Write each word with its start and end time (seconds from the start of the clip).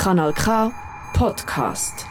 Kanal 0.00 0.32
K 0.32 0.72
Podcast. 1.12 2.06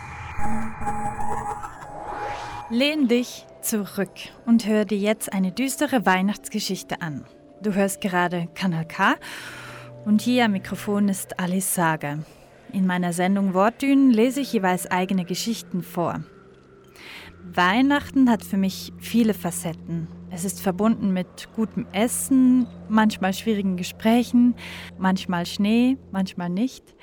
Lehn 2.69 3.07
dich 3.07 3.47
zurück 3.63 4.11
und 4.45 4.67
hör 4.67 4.85
dir 4.85 4.99
jetzt 4.99 5.33
eine 5.33 5.51
düstere 5.51 6.05
Weihnachtsgeschichte 6.05 7.01
an. 7.01 7.25
Du 7.63 7.73
hörst 7.73 7.99
gerade 7.99 8.47
Kanal 8.53 8.85
K 8.85 9.15
und 10.05 10.21
hier 10.21 10.45
am 10.45 10.51
Mikrofon 10.51 11.09
ist 11.09 11.39
Alice 11.39 11.73
Sager. 11.73 12.19
In 12.73 12.85
meiner 12.85 13.11
Sendung 13.11 13.55
Wortdünen 13.55 14.11
lese 14.11 14.41
ich 14.41 14.53
jeweils 14.53 14.85
eigene 14.85 15.25
Geschichten 15.25 15.81
vor. 15.81 16.23
Weihnachten 17.43 18.29
hat 18.29 18.43
für 18.43 18.57
mich 18.57 18.93
viele 18.99 19.33
Facetten. 19.33 20.07
Es 20.29 20.45
ist 20.45 20.61
verbunden 20.61 21.11
mit 21.11 21.49
gutem 21.55 21.87
Essen, 21.91 22.67
manchmal 22.87 23.33
schwierigen 23.33 23.77
Gesprächen, 23.77 24.53
manchmal 24.99 25.47
Schnee, 25.47 25.97
manchmal 26.11 26.51
nicht. 26.51 26.93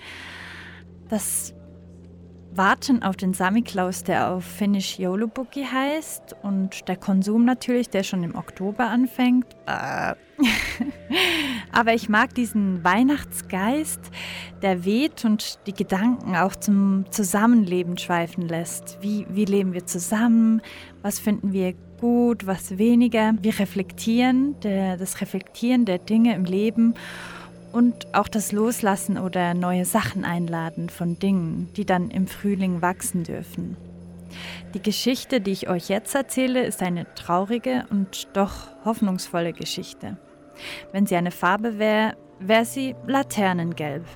Das 1.09 1.55
Warten 2.57 3.03
auf 3.03 3.17
den 3.17 3.35
Samichlaus, 3.35 4.03
der 4.03 4.31
auf 4.31 4.45
Finnisch 4.45 4.99
Joulubuki 4.99 5.65
heißt, 5.65 6.37
und 6.43 6.89
der 6.89 6.97
Konsum 6.97 7.45
natürlich, 7.45 7.91
der 7.91 8.03
schon 8.03 8.23
im 8.23 8.35
Oktober 8.35 8.89
anfängt. 8.89 9.47
Äh. 9.67 10.15
Aber 11.73 11.95
ich 11.95 12.09
mag 12.09 12.35
diesen 12.35 12.83
Weihnachtsgeist, 12.83 14.01
der 14.63 14.85
weht 14.85 15.25
und 15.25 15.59
die 15.67 15.75
Gedanken 15.75 16.37
auch 16.37 16.57
zum 16.57 17.05
Zusammenleben 17.11 17.99
schweifen 17.99 18.49
lässt. 18.49 18.99
Wie, 19.01 19.27
wie 19.31 19.45
leben 19.45 19.73
wir 19.73 19.87
zusammen? 19.87 20.63
Was 21.03 21.19
finden 21.19 21.53
wir 21.53 21.75
gut, 22.01 22.47
was 22.47 22.79
weniger? 22.79 23.35
Wir 23.41 23.59
reflektieren, 23.59 24.59
der, 24.61 24.97
das 24.97 25.21
Reflektieren 25.21 25.85
der 25.85 25.99
Dinge 25.99 26.35
im 26.35 26.45
Leben 26.45 26.95
und 27.77 28.15
auch 28.15 28.27
das 28.27 28.53
Loslassen 28.53 29.19
oder 29.19 29.53
neue 29.53 29.85
Sachen 29.85 30.25
einladen 30.25 30.89
von 30.89 31.19
Dingen, 31.19 31.69
die 31.77 31.85
dann 31.85 32.11
im 32.11 32.27
Frühling 32.27 32.81
wachsen 32.81 33.23
dürfen. 33.23 33.77
Die 34.73 34.81
Geschichte, 34.81 35.43
die 35.43 35.51
ich 35.51 35.69
euch 35.69 35.91
jetzt 35.91 36.15
erzähle, 36.15 36.65
ist 36.65 36.83
eine 36.83 37.07
traurige 37.15 37.85
und 37.91 38.29
doch 38.33 38.69
hoffnungsvolle 38.87 39.53
Geschichte. 39.53 40.17
Wenn 40.91 41.05
sie 41.05 41.17
eine 41.17 41.31
Farbe 41.31 41.79
wäre, 41.79 42.17
wäre 42.41 42.65
sie 42.65 42.95
Laternengelb. 43.07 44.07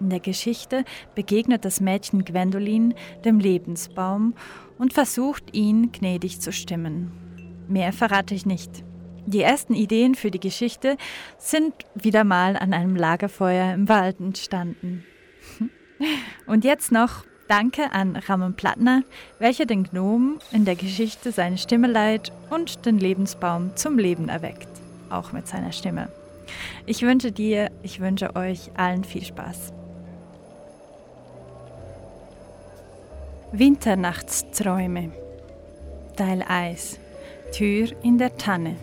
In 0.00 0.10
der 0.10 0.20
Geschichte 0.20 0.84
begegnet 1.14 1.64
das 1.64 1.80
Mädchen 1.80 2.24
Gwendolin 2.24 2.94
dem 3.24 3.38
Lebensbaum 3.38 4.34
und 4.76 4.92
versucht, 4.92 5.54
ihn 5.54 5.92
gnädig 5.92 6.40
zu 6.40 6.50
stimmen. 6.50 7.12
Mehr 7.68 7.92
verrate 7.92 8.34
ich 8.34 8.44
nicht. 8.44 8.82
Die 9.28 9.42
ersten 9.42 9.74
Ideen 9.74 10.14
für 10.14 10.30
die 10.30 10.40
Geschichte 10.40 10.96
sind 11.36 11.74
wieder 11.94 12.24
mal 12.24 12.56
an 12.56 12.72
einem 12.72 12.96
Lagerfeuer 12.96 13.74
im 13.74 13.86
Wald 13.86 14.20
entstanden. 14.20 15.04
Und 16.46 16.64
jetzt 16.64 16.92
noch 16.92 17.26
Danke 17.46 17.92
an 17.92 18.16
Ramon 18.16 18.54
Plattner, 18.54 19.02
welcher 19.38 19.66
den 19.66 19.84
Gnom 19.84 20.38
in 20.50 20.64
der 20.64 20.76
Geschichte 20.76 21.30
seine 21.30 21.58
Stimme 21.58 21.88
leiht 21.88 22.32
und 22.50 22.84
den 22.84 22.98
Lebensbaum 22.98 23.74
zum 23.74 23.98
Leben 23.98 24.28
erweckt, 24.28 24.68
auch 25.08 25.32
mit 25.32 25.46
seiner 25.46 25.72
Stimme. 25.72 26.10
Ich 26.84 27.02
wünsche 27.02 27.32
dir, 27.32 27.70
ich 27.82 28.00
wünsche 28.00 28.36
euch 28.36 28.70
allen 28.76 29.04
viel 29.04 29.24
Spaß. 29.24 29.72
Winternachtsträume 33.52 35.10
Teil 36.16 36.42
1 36.46 36.98
Tür 37.52 37.88
in 38.02 38.18
der 38.18 38.36
Tanne 38.36 38.76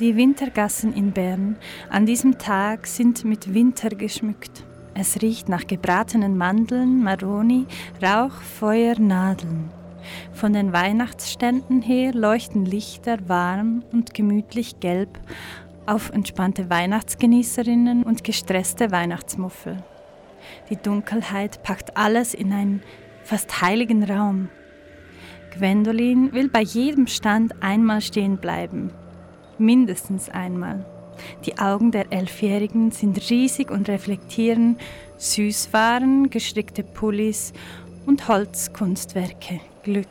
die 0.00 0.16
Wintergassen 0.16 0.92
in 0.94 1.12
Bern 1.12 1.56
an 1.90 2.06
diesem 2.06 2.38
Tag 2.38 2.86
sind 2.86 3.24
mit 3.24 3.52
Winter 3.52 3.90
geschmückt. 3.90 4.64
Es 4.94 5.20
riecht 5.22 5.48
nach 5.48 5.66
gebratenen 5.66 6.36
Mandeln, 6.36 7.02
Maroni, 7.02 7.66
Rauch, 8.02 8.32
Feuer, 8.32 8.98
Nadeln. 8.98 9.70
Von 10.32 10.52
den 10.52 10.72
Weihnachtsständen 10.72 11.82
her 11.82 12.12
leuchten 12.14 12.64
Lichter 12.64 13.18
warm 13.28 13.82
und 13.92 14.14
gemütlich 14.14 14.80
gelb 14.80 15.18
auf 15.86 16.10
entspannte 16.10 16.70
Weihnachtsgenießerinnen 16.70 18.02
und 18.04 18.22
gestresste 18.22 18.90
Weihnachtsmuffel. 18.90 19.82
Die 20.70 20.76
Dunkelheit 20.76 21.62
packt 21.62 21.96
alles 21.96 22.34
in 22.34 22.52
einen 22.52 22.82
fast 23.24 23.60
heiligen 23.62 24.04
Raum. 24.04 24.48
Gwendolin 25.54 26.32
will 26.32 26.48
bei 26.48 26.62
jedem 26.62 27.06
Stand 27.06 27.62
einmal 27.62 28.00
stehen 28.00 28.36
bleiben, 28.38 28.90
mindestens 29.58 30.28
einmal. 30.28 30.84
Die 31.44 31.58
Augen 31.58 31.90
der 31.90 32.12
Elfjährigen 32.12 32.90
sind 32.90 33.30
riesig 33.30 33.70
und 33.70 33.88
reflektieren 33.88 34.78
Süßwaren, 35.16 36.30
gestrickte 36.30 36.84
Pullis 36.84 37.52
und 38.06 38.28
Holzkunstwerke. 38.28 39.60
Glück. 39.82 40.06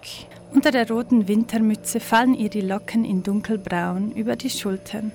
Unter 0.54 0.72
der 0.72 0.90
roten 0.90 1.28
Wintermütze 1.28 2.00
fallen 2.00 2.34
ihr 2.34 2.50
die 2.50 2.62
Locken 2.62 3.06
in 3.06 3.24
dunkelbraun 3.24 4.12
über 4.12 4.36
die 4.36 4.50
Schultern. 4.50 5.12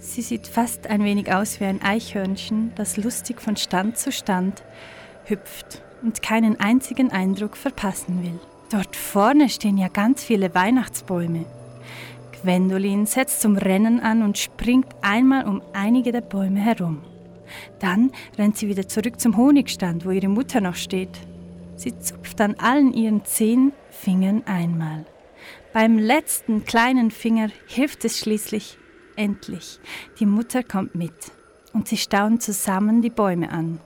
Sie 0.00 0.22
sieht 0.22 0.46
fast 0.46 0.88
ein 0.88 1.04
wenig 1.04 1.32
aus 1.32 1.60
wie 1.60 1.64
ein 1.64 1.80
Eichhörnchen, 1.82 2.72
das 2.74 2.96
lustig 2.96 3.40
von 3.40 3.56
Stand 3.56 3.98
zu 3.98 4.12
Stand 4.12 4.62
hüpft 5.24 5.82
und 6.02 6.22
keinen 6.22 6.58
einzigen 6.58 7.12
Eindruck 7.12 7.56
verpassen 7.56 8.22
will. 8.22 8.38
Dort 8.70 8.96
vorne 8.96 9.48
stehen 9.48 9.78
ja 9.78 9.88
ganz 9.88 10.24
viele 10.24 10.54
Weihnachtsbäume. 10.54 11.44
Gwendolin 12.42 13.06
setzt 13.06 13.40
zum 13.40 13.56
Rennen 13.56 14.00
an 14.00 14.22
und 14.22 14.36
springt 14.36 14.88
einmal 15.00 15.46
um 15.46 15.62
einige 15.72 16.10
der 16.10 16.22
Bäume 16.22 16.60
herum. 16.60 17.02
Dann 17.78 18.10
rennt 18.36 18.56
sie 18.56 18.68
wieder 18.68 18.88
zurück 18.88 19.20
zum 19.20 19.36
Honigstand, 19.36 20.04
wo 20.04 20.10
ihre 20.10 20.28
Mutter 20.28 20.60
noch 20.60 20.74
steht. 20.74 21.20
Sie 21.76 21.98
zupft 21.98 22.40
an 22.40 22.56
allen 22.58 22.92
ihren 22.92 23.24
zehn 23.24 23.72
Fingern 23.90 24.42
einmal. 24.46 25.04
Beim 25.72 25.98
letzten 25.98 26.64
kleinen 26.64 27.10
Finger 27.10 27.48
hilft 27.66 28.04
es 28.04 28.18
schließlich 28.18 28.76
endlich. 29.16 29.78
Die 30.18 30.26
Mutter 30.26 30.62
kommt 30.62 30.94
mit 30.94 31.12
und 31.72 31.88
sie 31.88 31.96
staunen 31.96 32.40
zusammen 32.40 33.02
die 33.02 33.10
Bäume 33.10 33.50
an. 33.50 33.80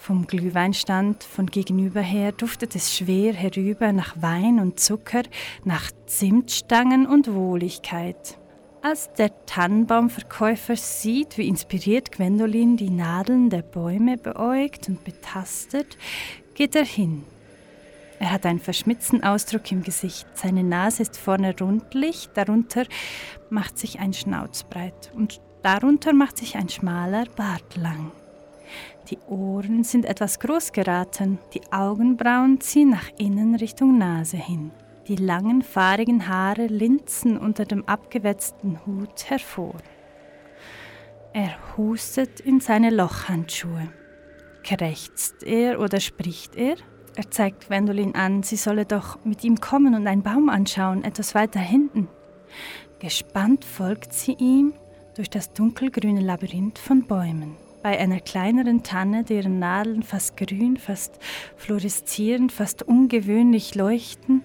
Vom 0.00 0.26
Glühweinstand 0.26 1.22
von 1.24 1.44
gegenüber 1.44 2.00
her 2.00 2.32
duftet 2.32 2.74
es 2.74 2.96
schwer 2.96 3.34
herüber 3.34 3.92
nach 3.92 4.14
Wein 4.22 4.58
und 4.58 4.80
Zucker, 4.80 5.24
nach 5.64 5.90
Zimtstangen 6.06 7.06
und 7.06 7.34
Wohligkeit. 7.34 8.38
Als 8.80 9.12
der 9.12 9.44
Tannenbaumverkäufer 9.44 10.74
sieht, 10.76 11.36
wie 11.36 11.46
inspiriert 11.46 12.12
Gwendolin 12.12 12.78
die 12.78 12.88
Nadeln 12.88 13.50
der 13.50 13.60
Bäume 13.60 14.16
beäugt 14.16 14.88
und 14.88 15.04
betastet, 15.04 15.98
geht 16.54 16.74
er 16.74 16.86
hin. 16.86 17.22
Er 18.20 18.32
hat 18.32 18.46
einen 18.46 18.58
verschmitzten 18.58 19.22
Ausdruck 19.22 19.70
im 19.70 19.82
Gesicht. 19.82 20.26
Seine 20.32 20.64
Nase 20.64 21.02
ist 21.02 21.18
vorne 21.18 21.54
rundlich, 21.60 22.30
darunter 22.32 22.86
macht 23.50 23.76
sich 23.76 24.00
ein 24.00 24.14
Schnauz 24.14 24.64
breit 24.64 25.12
und 25.14 25.42
darunter 25.62 26.14
macht 26.14 26.38
sich 26.38 26.56
ein 26.56 26.70
schmaler 26.70 27.26
Bart 27.36 27.76
lang. 27.76 28.12
Die 29.10 29.18
Ohren 29.28 29.84
sind 29.84 30.04
etwas 30.04 30.38
groß 30.38 30.72
geraten, 30.72 31.38
die 31.54 31.62
Augenbrauen 31.72 32.60
ziehen 32.60 32.90
nach 32.90 33.08
innen 33.18 33.54
Richtung 33.54 33.98
Nase 33.98 34.36
hin. 34.36 34.70
Die 35.08 35.16
langen, 35.16 35.62
fahrigen 35.62 36.28
Haare 36.28 36.66
linzen 36.66 37.36
unter 37.36 37.64
dem 37.64 37.84
abgewetzten 37.86 38.84
Hut 38.86 39.28
hervor. 39.28 39.74
Er 41.32 41.56
hustet 41.76 42.40
in 42.40 42.60
seine 42.60 42.90
Lochhandschuhe. 42.90 43.88
Krächzt 44.62 45.42
er 45.42 45.80
oder 45.80 46.00
spricht 46.00 46.54
er? 46.54 46.76
Er 47.16 47.30
zeigt 47.30 47.66
Gwendolin 47.66 48.14
an, 48.14 48.42
sie 48.42 48.56
solle 48.56 48.84
doch 48.84 49.24
mit 49.24 49.42
ihm 49.42 49.60
kommen 49.60 49.94
und 49.94 50.06
einen 50.06 50.22
Baum 50.22 50.48
anschauen, 50.48 51.02
etwas 51.02 51.34
weiter 51.34 51.60
hinten. 51.60 52.08
Gespannt 53.00 53.64
folgt 53.64 54.12
sie 54.12 54.34
ihm 54.34 54.74
durch 55.16 55.30
das 55.30 55.52
dunkelgrüne 55.52 56.20
Labyrinth 56.20 56.78
von 56.78 57.06
Bäumen 57.06 57.56
bei 57.82 57.98
einer 57.98 58.20
kleineren 58.20 58.82
Tanne, 58.82 59.24
deren 59.24 59.58
Nadeln 59.58 60.02
fast 60.02 60.36
grün, 60.36 60.76
fast 60.76 61.18
fluoreszierend, 61.56 62.52
fast 62.52 62.82
ungewöhnlich 62.82 63.74
leuchten, 63.74 64.42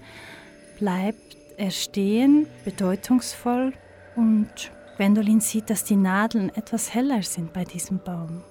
bleibt 0.78 1.36
er 1.56 1.70
stehen, 1.70 2.46
bedeutungsvoll 2.64 3.72
und 4.14 4.48
Gwendolin 4.96 5.40
sieht, 5.40 5.70
dass 5.70 5.84
die 5.84 5.96
Nadeln 5.96 6.54
etwas 6.54 6.94
heller 6.94 7.22
sind 7.22 7.52
bei 7.52 7.64
diesem 7.64 7.98
Baum. 7.98 8.42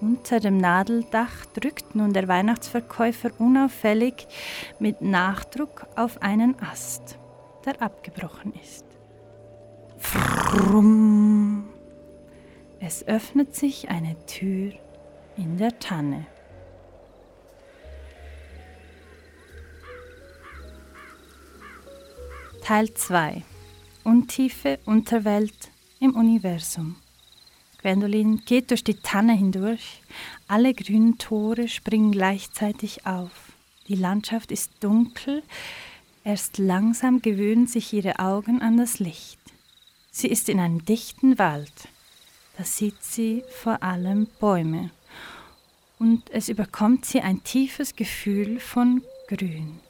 Unter 0.00 0.40
dem 0.40 0.56
Nadeldach 0.56 1.44
drückt 1.52 1.94
nun 1.94 2.12
der 2.12 2.26
Weihnachtsverkäufer 2.26 3.30
unauffällig 3.38 4.26
mit 4.78 5.02
Nachdruck 5.02 5.86
auf 5.94 6.22
einen 6.22 6.56
Ast, 6.60 7.18
der 7.66 7.82
abgebrochen 7.82 8.54
ist. 8.62 8.86
Frum. 9.98 11.68
Es 12.82 13.06
öffnet 13.06 13.54
sich 13.54 13.90
eine 13.90 14.16
Tür 14.24 14.72
in 15.36 15.58
der 15.58 15.78
Tanne. 15.78 16.26
Teil 22.64 22.94
2 22.94 23.42
Untiefe 24.02 24.78
Unterwelt 24.86 25.70
im 25.98 26.16
Universum 26.16 26.96
Gwendolin 27.82 28.42
geht 28.46 28.70
durch 28.70 28.82
die 28.82 28.94
Tanne 28.94 29.34
hindurch. 29.34 30.00
Alle 30.48 30.72
grünen 30.72 31.18
Tore 31.18 31.68
springen 31.68 32.12
gleichzeitig 32.12 33.06
auf. 33.06 33.52
Die 33.88 33.94
Landschaft 33.94 34.50
ist 34.52 34.72
dunkel. 34.80 35.42
Erst 36.24 36.56
langsam 36.56 37.20
gewöhnen 37.20 37.66
sich 37.66 37.92
ihre 37.92 38.18
Augen 38.18 38.62
an 38.62 38.78
das 38.78 39.00
Licht. 39.00 39.38
Sie 40.10 40.28
ist 40.28 40.48
in 40.48 40.60
einem 40.60 40.84
dichten 40.84 41.38
Wald. 41.38 41.88
Da 42.60 42.66
sieht 42.66 43.02
sie 43.02 43.42
vor 43.62 43.82
allem 43.82 44.26
Bäume. 44.38 44.90
Und 45.98 46.28
es 46.30 46.50
überkommt 46.50 47.06
sie 47.06 47.22
ein 47.22 47.42
tiefes 47.42 47.96
Gefühl 47.96 48.60
von 48.60 49.00
Grün. 49.28 49.80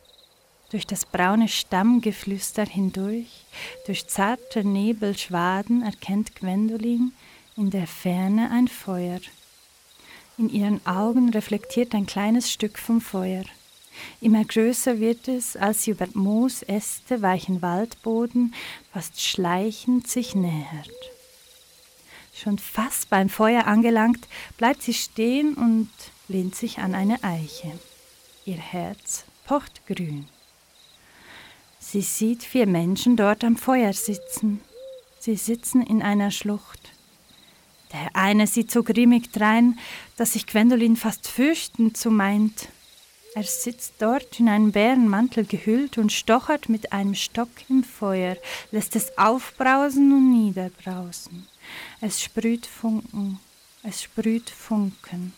Durch 0.71 0.87
das 0.87 1.05
braune 1.05 1.49
Stammgeflüster 1.49 2.65
hindurch, 2.65 3.45
durch 3.87 4.07
zarte 4.07 4.63
Nebelschwaden 4.63 5.83
erkennt 5.83 6.37
Gwendolin 6.37 7.11
in 7.57 7.71
der 7.71 7.89
Ferne 7.89 8.53
ein 8.53 8.69
Feuer. 8.69 9.19
In 10.39 10.49
ihren 10.49 10.87
Augen 10.87 11.31
reflektiert 11.31 11.93
ein 11.93 12.07
kleines 12.07 12.53
Stück 12.53 12.79
vom 12.79 13.01
Feuer. 13.01 13.43
Immer 14.21 14.45
größer 14.45 15.01
wird 15.01 15.27
es, 15.27 15.57
als 15.57 15.83
sie 15.83 15.91
über 15.91 16.07
Moos, 16.15 16.63
Äste, 16.63 17.21
weichen 17.21 17.63
Waldboden 17.63 18.55
fast 18.93 19.21
schleichend 19.21 20.07
sich 20.07 20.37
nähert. 20.37 21.10
Schon 22.43 22.59
fast 22.59 23.11
beim 23.11 23.29
Feuer 23.29 23.67
angelangt, 23.67 24.27
bleibt 24.57 24.81
sie 24.81 24.95
stehen 24.95 25.53
und 25.55 25.91
lehnt 26.27 26.55
sich 26.55 26.79
an 26.79 26.95
eine 26.95 27.23
Eiche. 27.23 27.79
Ihr 28.47 28.57
Herz 28.57 29.25
pocht 29.45 29.87
grün. 29.87 30.27
Sie 31.79 32.01
sieht 32.01 32.43
vier 32.43 32.67
Menschen 32.67 33.17
dort 33.17 33.45
am 33.45 33.57
Feuer 33.57 33.93
sitzen. 33.93 34.63
Sie 35.19 35.37
sitzen 35.37 35.83
in 35.83 36.01
einer 36.01 36.31
Schlucht. 36.31 36.93
Der 37.93 38.17
eine 38.17 38.47
sieht 38.47 38.71
so 38.71 38.85
grimmig 38.85 39.33
drein, 39.33 39.79
dass 40.17 40.33
sich 40.33 40.47
Gwendolin 40.47 40.97
fast 40.97 41.29
fürchten 41.29 41.95
zu 41.95 42.11
meint. 42.11 42.69
Er 43.35 43.45
sitzt 43.45 43.97
dort 43.99 44.41
in 44.41 44.49
einen 44.49 44.73
Bärenmantel 44.73 45.45
gehüllt 45.45 45.99
und 45.99 46.11
stochert 46.11 46.71
mit 46.71 46.91
einem 46.95 47.15
Stock 47.15 47.51
im 47.69 47.85
Feuer, 47.85 48.39
lässt 48.71 48.97
es 48.97 49.19
aufbrausen 49.19 50.11
und 50.11 50.31
niederbrausen. 50.31 51.50
Es 52.01 52.23
sprüht 52.23 52.67
Funken, 52.67 53.39
es 53.83 54.03
sprüht 54.03 54.51
Funken. 54.51 55.33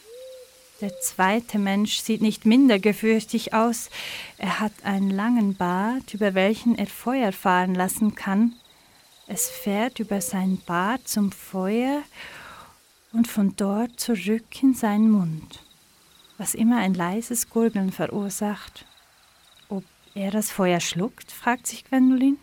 Der 0.80 0.98
zweite 1.00 1.60
Mensch 1.60 1.98
sieht 2.00 2.22
nicht 2.22 2.44
minder 2.44 2.80
gefürchtig 2.80 3.54
aus. 3.54 3.88
Er 4.36 4.58
hat 4.58 4.72
einen 4.82 5.10
langen 5.10 5.54
Bart, 5.54 6.12
über 6.12 6.34
welchen 6.34 6.76
er 6.76 6.88
Feuer 6.88 7.30
fahren 7.30 7.76
lassen 7.76 8.16
kann. 8.16 8.54
Es 9.28 9.48
fährt 9.48 10.00
über 10.00 10.20
sein 10.20 10.58
Bart 10.66 11.06
zum 11.06 11.30
Feuer 11.30 12.02
und 13.12 13.28
von 13.28 13.54
dort 13.56 14.00
zurück 14.00 14.62
in 14.62 14.74
seinen 14.74 15.10
Mund, 15.10 15.60
was 16.36 16.54
immer 16.54 16.78
ein 16.78 16.94
leises 16.94 17.48
Gurgeln 17.48 17.92
verursacht. 17.92 18.84
Ob 19.68 19.84
er 20.14 20.32
das 20.32 20.50
Feuer 20.50 20.80
schluckt, 20.80 21.30
fragt 21.30 21.68
sich 21.68 21.84
Gwendolin. 21.84 22.38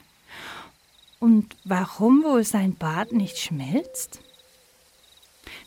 Und 1.20 1.56
warum 1.66 2.24
wohl 2.24 2.44
sein 2.44 2.76
Bart 2.76 3.12
nicht 3.12 3.38
schmilzt? 3.38 4.20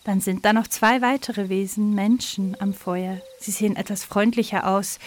Dann 0.05 0.21
sind 0.21 0.45
da 0.45 0.53
noch 0.53 0.67
zwei 0.67 1.03
weitere 1.03 1.49
Wesen, 1.49 1.95
Menschen, 1.95 2.57
am 2.61 2.75
Feuer. 2.75 3.21
Sie 3.39 3.51
sehen 3.51 3.77
etwas 3.77 4.05
freundlicher 4.05 4.67
aus. 4.67 4.99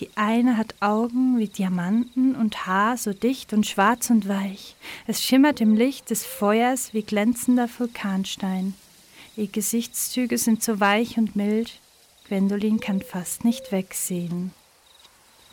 Die 0.00 0.10
eine 0.16 0.56
hat 0.56 0.74
Augen 0.80 1.38
wie 1.38 1.46
Diamanten 1.46 2.34
und 2.34 2.66
Haar 2.66 2.96
so 2.96 3.12
dicht 3.12 3.52
und 3.52 3.66
schwarz 3.66 4.10
und 4.10 4.28
weich. 4.28 4.74
Es 5.06 5.22
schimmert 5.22 5.60
im 5.60 5.74
Licht 5.74 6.10
des 6.10 6.26
Feuers 6.26 6.92
wie 6.92 7.02
glänzender 7.02 7.68
Vulkanstein. 7.78 8.74
Ihr 9.36 9.46
Gesichtszüge 9.46 10.36
sind 10.38 10.62
so 10.62 10.80
weich 10.80 11.16
und 11.16 11.36
mild, 11.36 11.78
Gwendolin 12.28 12.80
kann 12.80 13.02
fast 13.02 13.44
nicht 13.44 13.72
wegsehen. 13.72 14.52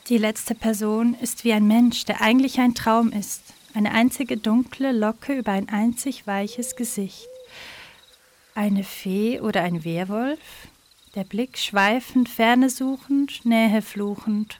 Die 0.07 0.17
letzte 0.17 0.55
Person 0.55 1.15
ist 1.15 1.43
wie 1.43 1.53
ein 1.53 1.67
Mensch, 1.67 2.05
der 2.05 2.21
eigentlich 2.21 2.59
ein 2.59 2.75
Traum 2.75 3.11
ist, 3.11 3.41
eine 3.73 3.91
einzige 3.91 4.37
dunkle 4.37 4.91
Locke 4.91 5.37
über 5.37 5.51
ein 5.51 5.69
einzig 5.69 6.27
weiches 6.27 6.75
Gesicht 6.75 7.27
eine 8.55 8.83
Fee 8.83 9.39
oder 9.39 9.63
ein 9.63 9.83
Werwolf, 9.83 10.67
der 11.15 11.23
Blick 11.23 11.57
schweifend, 11.57 12.29
Ferne 12.29 12.69
suchend, 12.69 13.45
Nähe 13.45 13.81
fluchend. 13.81 14.59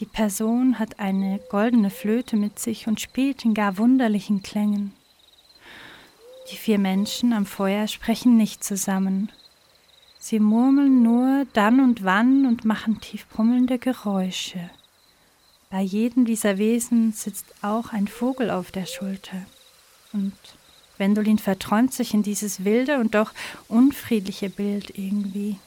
Die 0.00 0.06
Person 0.06 0.78
hat 0.78 0.98
eine 0.98 1.40
goldene 1.50 1.90
Flöte 1.90 2.36
mit 2.36 2.58
sich 2.58 2.86
und 2.86 3.00
spielt 3.00 3.44
in 3.44 3.54
gar 3.54 3.78
wunderlichen 3.78 4.42
Klängen. 4.42 4.92
Die 6.50 6.56
vier 6.56 6.78
Menschen 6.78 7.32
am 7.32 7.46
Feuer 7.46 7.88
sprechen 7.88 8.36
nicht 8.36 8.62
zusammen. 8.62 9.32
Sie 10.18 10.38
murmeln 10.38 11.02
nur 11.02 11.46
dann 11.52 11.80
und 11.80 12.04
wann 12.04 12.46
und 12.46 12.64
machen 12.64 13.00
tief 13.00 13.26
brummelnde 13.28 13.78
Geräusche. 13.78 14.70
Bei 15.70 15.80
jedem 15.80 16.24
dieser 16.24 16.58
Wesen 16.58 17.12
sitzt 17.12 17.46
auch 17.62 17.92
ein 17.92 18.08
Vogel 18.08 18.50
auf 18.50 18.70
der 18.70 18.86
Schulter. 18.86 19.44
Und 20.12 20.32
Gwendolin 20.96 21.38
verträumt 21.38 21.92
sich 21.92 22.14
in 22.14 22.22
dieses 22.22 22.64
wilde 22.64 22.98
und 22.98 23.14
doch 23.14 23.32
unfriedliche 23.68 24.48
Bild 24.48 24.96
irgendwie. 24.96 25.58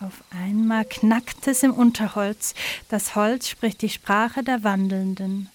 Auf 0.00 0.22
einmal 0.30 0.84
knackt 0.84 1.46
es 1.48 1.62
im 1.62 1.72
Unterholz. 1.72 2.54
Das 2.88 3.14
Holz 3.14 3.48
spricht 3.48 3.82
die 3.82 3.88
Sprache 3.88 4.42
der 4.42 4.62
Wandelnden. 4.62 5.48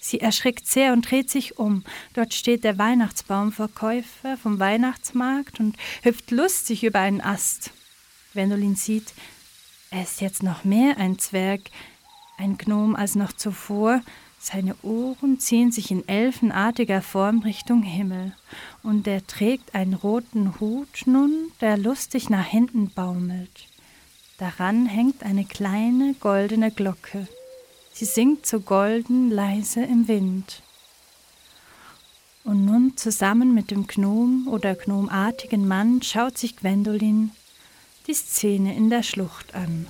Sie 0.00 0.20
erschrickt 0.20 0.66
sehr 0.66 0.92
und 0.92 1.10
dreht 1.10 1.30
sich 1.30 1.58
um. 1.58 1.84
Dort 2.14 2.34
steht 2.34 2.64
der 2.64 2.78
Weihnachtsbaumverkäufer 2.78 4.36
vom 4.36 4.58
Weihnachtsmarkt 4.58 5.60
und 5.60 5.76
hüpft 6.02 6.30
lustig 6.30 6.84
über 6.84 7.00
einen 7.00 7.20
Ast. 7.20 7.72
Gwendolin 8.32 8.76
sieht, 8.76 9.12
er 9.90 10.02
ist 10.02 10.20
jetzt 10.20 10.42
noch 10.42 10.64
mehr 10.64 10.98
ein 10.98 11.18
Zwerg, 11.18 11.62
ein 12.38 12.56
Gnom 12.56 12.96
als 12.96 13.14
noch 13.14 13.32
zuvor, 13.32 14.00
seine 14.38 14.76
Ohren 14.82 15.40
ziehen 15.40 15.72
sich 15.72 15.90
in 15.90 16.06
elfenartiger 16.08 17.02
Form 17.02 17.40
Richtung 17.40 17.82
Himmel, 17.82 18.32
und 18.82 19.06
er 19.06 19.26
trägt 19.26 19.74
einen 19.74 19.94
roten 19.94 20.60
Hut 20.60 21.02
nun, 21.06 21.50
der 21.60 21.76
lustig 21.76 22.30
nach 22.30 22.46
hinten 22.46 22.90
baumelt. 22.90 23.66
Daran 24.38 24.86
hängt 24.86 25.24
eine 25.24 25.44
kleine 25.44 26.14
goldene 26.20 26.70
Glocke. 26.70 27.26
Sie 27.92 28.04
singt 28.04 28.46
so 28.46 28.60
golden 28.60 29.30
leise 29.30 29.82
im 29.82 30.06
Wind. 30.06 30.62
Und 32.44 32.64
nun 32.64 32.96
zusammen 32.96 33.52
mit 33.52 33.72
dem 33.72 33.88
Gnom 33.88 34.46
oder 34.46 34.76
gnomartigen 34.76 35.66
Mann 35.66 36.00
schaut 36.02 36.38
sich 36.38 36.56
Gwendolin 36.56 37.32
die 38.06 38.14
Szene 38.14 38.76
in 38.76 38.88
der 38.88 39.02
Schlucht 39.02 39.54
an. 39.54 39.86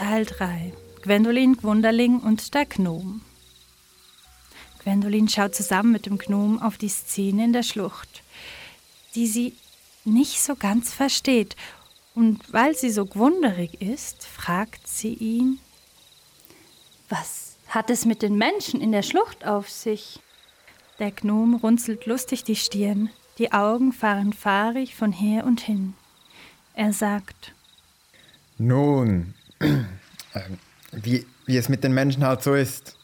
Teil 0.00 0.24
3 0.24 0.72
Gwendolin, 1.02 1.58
Gwunderling 1.58 2.20
und 2.20 2.54
der 2.54 2.64
Gnom. 2.64 3.20
Gwendolin 4.78 5.28
schaut 5.28 5.54
zusammen 5.54 5.92
mit 5.92 6.06
dem 6.06 6.16
Gnom 6.16 6.58
auf 6.62 6.78
die 6.78 6.88
Szene 6.88 7.44
in 7.44 7.52
der 7.52 7.62
Schlucht, 7.62 8.22
die 9.14 9.26
sie 9.26 9.54
nicht 10.06 10.40
so 10.40 10.56
ganz 10.56 10.94
versteht. 10.94 11.54
Und 12.14 12.50
weil 12.50 12.74
sie 12.74 12.88
so 12.88 13.04
gwunderig 13.04 13.82
ist, 13.82 14.24
fragt 14.26 14.88
sie 14.88 15.12
ihn: 15.12 15.58
Was 17.10 17.56
hat 17.68 17.90
es 17.90 18.06
mit 18.06 18.22
den 18.22 18.38
Menschen 18.38 18.80
in 18.80 18.92
der 18.92 19.02
Schlucht 19.02 19.46
auf 19.46 19.68
sich? 19.68 20.18
Der 20.98 21.10
Gnom 21.10 21.56
runzelt 21.56 22.06
lustig 22.06 22.42
die 22.42 22.56
Stirn, 22.56 23.10
die 23.36 23.52
Augen 23.52 23.92
fahren 23.92 24.32
fahrig 24.32 24.94
von 24.94 25.12
her 25.12 25.44
und 25.44 25.60
hin. 25.60 25.92
Er 26.72 26.94
sagt: 26.94 27.52
Nun, 28.56 29.34
wie, 30.92 31.26
wie 31.46 31.56
es 31.56 31.68
mit 31.68 31.84
den 31.84 31.92
Menschen 31.92 32.24
halt 32.24 32.42
so 32.42 32.54
ist. 32.54 32.96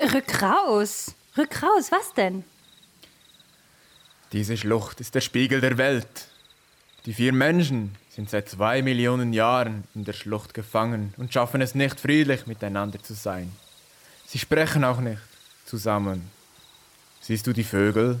Rück 0.00 0.42
raus! 0.42 1.14
Rück 1.36 1.62
raus, 1.62 1.90
was 1.90 2.12
denn? 2.14 2.44
Diese 4.32 4.56
Schlucht 4.56 5.00
ist 5.00 5.14
der 5.14 5.20
Spiegel 5.20 5.60
der 5.60 5.78
Welt. 5.78 6.28
Die 7.06 7.14
vier 7.14 7.32
Menschen 7.32 7.96
sind 8.10 8.30
seit 8.30 8.48
zwei 8.48 8.82
Millionen 8.82 9.32
Jahren 9.32 9.84
in 9.94 10.04
der 10.04 10.12
Schlucht 10.12 10.54
gefangen 10.54 11.14
und 11.16 11.32
schaffen 11.32 11.60
es 11.60 11.74
nicht 11.74 11.98
friedlich 11.98 12.46
miteinander 12.46 13.02
zu 13.02 13.14
sein. 13.14 13.50
Sie 14.26 14.38
sprechen 14.38 14.84
auch 14.84 15.00
nicht 15.00 15.20
zusammen. 15.64 16.30
Siehst 17.20 17.46
du 17.46 17.52
die 17.52 17.64
Vögel? 17.64 18.20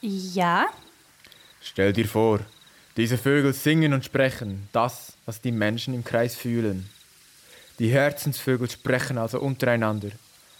Ja. 0.00 0.66
Stell 1.60 1.92
dir 1.92 2.06
vor, 2.06 2.40
diese 2.96 3.18
Vögel 3.18 3.52
singen 3.52 3.92
und 3.92 4.04
sprechen 4.04 4.68
das, 4.72 5.14
was 5.26 5.40
die 5.40 5.52
Menschen 5.52 5.94
im 5.94 6.04
Kreis 6.04 6.34
fühlen. 6.36 6.88
Die 7.78 7.88
Herzensvögel 7.88 8.70
sprechen 8.70 9.18
also 9.18 9.40
untereinander. 9.40 10.10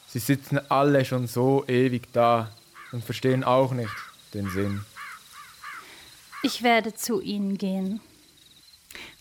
Sie 0.08 0.18
sitzen 0.18 0.58
alle 0.68 1.04
schon 1.04 1.26
so 1.26 1.64
ewig 1.68 2.12
da 2.12 2.50
und 2.92 3.04
verstehen 3.04 3.44
auch 3.44 3.72
nicht 3.72 3.94
den 4.32 4.48
Sinn. 4.50 4.80
Ich 6.42 6.62
werde 6.62 6.94
zu 6.94 7.20
ihnen 7.20 7.56
gehen. 7.56 8.00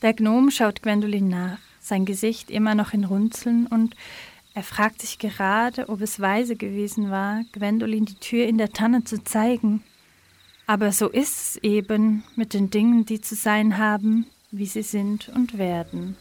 Der 0.02 0.14
Gnom 0.14 0.52
schaut 0.52 0.82
Gwendolin 0.82 1.30
nach, 1.30 1.58
sein 1.80 2.06
Gesicht 2.06 2.52
immer 2.52 2.76
noch 2.76 2.94
in 2.94 3.06
Runzeln, 3.06 3.68
und 3.68 3.96
Er 4.56 4.64
fragt 4.64 5.02
sich 5.02 5.18
gerade, 5.18 5.90
ob 5.90 6.02
es 6.02 6.20
weise 6.20 6.56
gewesen 6.56 7.10
war, 7.10 7.44
Gwendolin 7.54 8.06
die 8.06 8.16
Tür 8.16 8.46
in 8.46 8.60
der 8.60 8.72
Tanne 8.72 9.04
zu 9.04 9.24
zeigen. 9.24 9.84
Aber 10.66 10.92
so 10.92 11.10
ist 11.10 11.56
es 11.56 11.56
eben 11.58 12.24
mit 12.36 12.54
den 12.54 12.70
Dingen, 12.70 13.06
die 13.06 13.20
zu 13.20 13.36
sein 13.36 13.78
haben, 13.78 14.26
wie 14.52 14.66
sie 14.66 14.84
sind 14.84 15.30
und 15.30 15.58
werden. 15.58 16.16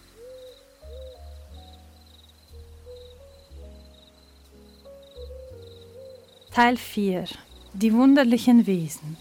Teil 6.53 6.77
4 6.77 7.25
Die 7.73 7.95
wunderlichen 7.95 8.67
Wesen 8.67 9.17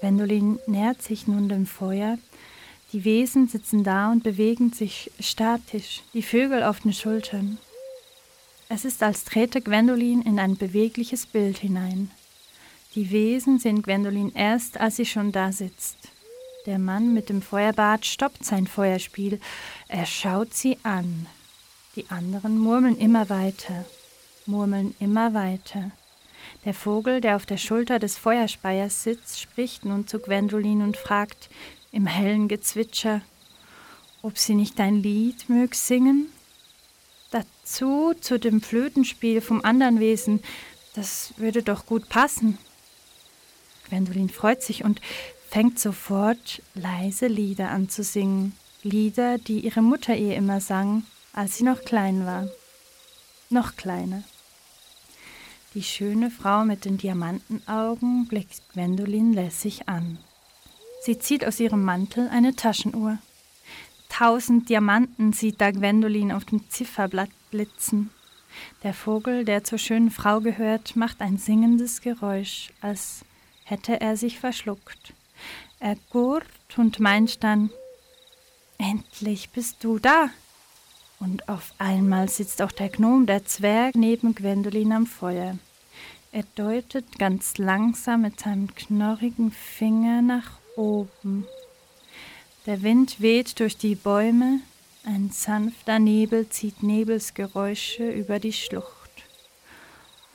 Gwendolin 0.00 0.58
nähert 0.66 1.00
sich 1.00 1.26
nun 1.26 1.48
dem 1.48 1.66
Feuer. 1.66 2.18
Die 2.92 3.04
Wesen 3.04 3.48
sitzen 3.48 3.84
da 3.84 4.12
und 4.12 4.22
bewegen 4.22 4.70
sich 4.70 5.10
statisch, 5.18 6.02
die 6.12 6.22
Vögel 6.22 6.62
auf 6.62 6.80
den 6.80 6.92
Schultern. 6.92 7.56
Es 8.68 8.84
ist, 8.84 9.02
als 9.02 9.24
trete 9.24 9.62
Gwendolin 9.62 10.20
in 10.20 10.38
ein 10.38 10.56
bewegliches 10.56 11.24
Bild 11.24 11.58
hinein. 11.58 12.10
Die 12.94 13.10
Wesen 13.10 13.58
sehen 13.58 13.82
Gwendolin 13.82 14.32
erst, 14.34 14.78
als 14.78 14.96
sie 14.96 15.06
schon 15.06 15.32
da 15.32 15.50
sitzt. 15.50 15.96
Der 16.66 16.78
Mann 16.78 17.12
mit 17.12 17.28
dem 17.28 17.42
Feuerbart 17.42 18.06
stoppt 18.06 18.44
sein 18.44 18.68
Feuerspiel. 18.68 19.40
Er 19.88 20.06
schaut 20.06 20.54
sie 20.54 20.78
an. 20.84 21.26
Die 21.96 22.08
anderen 22.08 22.56
murmeln 22.56 22.96
immer 22.96 23.28
weiter, 23.28 23.84
murmeln 24.46 24.94
immer 25.00 25.34
weiter. 25.34 25.90
Der 26.64 26.72
Vogel, 26.72 27.20
der 27.20 27.34
auf 27.34 27.46
der 27.46 27.56
Schulter 27.56 27.98
des 27.98 28.16
Feuerspeiers 28.16 29.02
sitzt, 29.02 29.40
spricht 29.40 29.84
nun 29.84 30.06
zu 30.06 30.20
Gwendolin 30.20 30.80
und 30.80 30.96
fragt 30.96 31.50
im 31.90 32.06
hellen 32.06 32.46
Gezwitscher, 32.46 33.22
ob 34.22 34.38
sie 34.38 34.54
nicht 34.54 34.78
ein 34.80 35.02
Lied 35.02 35.48
mög 35.48 35.74
singen? 35.74 36.28
Dazu 37.32 38.14
zu 38.20 38.38
dem 38.38 38.62
Flötenspiel 38.62 39.40
vom 39.40 39.64
anderen 39.64 39.98
Wesen, 39.98 40.40
das 40.94 41.34
würde 41.36 41.64
doch 41.64 41.86
gut 41.86 42.08
passen. 42.08 42.56
Gwendolin 43.94 44.28
freut 44.28 44.60
sich 44.60 44.84
und 44.84 45.00
fängt 45.48 45.78
sofort 45.78 46.60
leise 46.74 47.28
Lieder 47.28 47.70
an 47.70 47.88
zu 47.88 48.02
singen, 48.02 48.56
Lieder, 48.82 49.38
die 49.38 49.60
ihre 49.60 49.82
Mutter 49.82 50.16
ihr 50.16 50.34
immer 50.34 50.60
sang, 50.60 51.04
als 51.32 51.56
sie 51.56 51.64
noch 51.64 51.84
klein 51.84 52.26
war. 52.26 52.48
Noch 53.50 53.76
kleiner. 53.76 54.24
Die 55.74 55.84
schöne 55.84 56.30
Frau 56.30 56.64
mit 56.64 56.84
den 56.84 56.98
Diamantenaugen 56.98 58.26
blickt 58.26 58.68
Gwendolin 58.72 59.32
lässig 59.32 59.88
an. 59.88 60.18
Sie 61.02 61.18
zieht 61.18 61.46
aus 61.46 61.60
ihrem 61.60 61.84
Mantel 61.84 62.28
eine 62.28 62.56
Taschenuhr. 62.56 63.18
Tausend 64.08 64.68
Diamanten 64.68 65.32
sieht 65.32 65.60
da 65.60 65.70
Gwendolin 65.70 66.32
auf 66.32 66.44
dem 66.44 66.68
Zifferblatt 66.68 67.30
blitzen. 67.50 68.10
Der 68.82 68.92
Vogel, 68.92 69.44
der 69.44 69.62
zur 69.62 69.78
schönen 69.78 70.10
Frau 70.10 70.40
gehört, 70.40 70.96
macht 70.96 71.20
ein 71.20 71.38
singendes 71.38 72.00
Geräusch, 72.00 72.70
als 72.80 73.24
hätte 73.64 74.00
er 74.00 74.16
sich 74.16 74.38
verschluckt. 74.38 75.12
Er 75.80 75.96
gurt 76.10 76.46
und 76.76 77.00
meint 77.00 77.42
dann, 77.42 77.70
endlich 78.78 79.50
bist 79.50 79.82
du 79.82 79.98
da. 79.98 80.30
Und 81.20 81.48
auf 81.48 81.72
einmal 81.78 82.28
sitzt 82.28 82.60
auch 82.62 82.72
der 82.72 82.88
Gnom, 82.88 83.26
der 83.26 83.44
Zwerg, 83.44 83.94
neben 83.94 84.34
Gwendolin 84.34 84.92
am 84.92 85.06
Feuer. 85.06 85.58
Er 86.32 86.44
deutet 86.56 87.18
ganz 87.18 87.58
langsam 87.58 88.22
mit 88.22 88.40
seinem 88.40 88.74
knorrigen 88.74 89.52
Finger 89.52 90.20
nach 90.20 90.58
oben. 90.76 91.46
Der 92.66 92.82
Wind 92.82 93.20
weht 93.20 93.60
durch 93.60 93.76
die 93.76 93.94
Bäume, 93.94 94.60
ein 95.04 95.30
sanfter 95.30 95.98
Nebel 95.98 96.48
zieht 96.48 96.82
Nebelsgeräusche 96.82 98.10
über 98.10 98.40
die 98.40 98.54
Schlucht. 98.54 99.03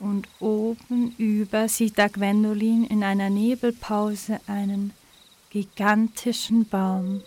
Und 0.00 0.26
oben 0.40 1.14
über 1.18 1.68
sieht 1.68 1.98
da 1.98 2.08
Gwendolin 2.08 2.84
in 2.84 3.04
einer 3.04 3.30
Nebelpause 3.30 4.40
einen 4.46 4.92
gigantischen 5.50 6.68
Baum 6.68 7.22